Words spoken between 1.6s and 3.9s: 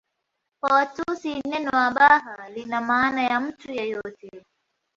Abaha lina maana ya mtu